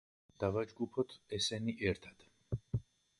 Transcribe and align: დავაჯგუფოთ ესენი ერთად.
დავაჯგუფოთ 0.43 1.13
ესენი 1.39 1.75
ერთად. 1.91 2.25